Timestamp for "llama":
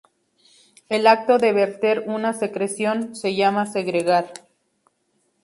3.35-3.67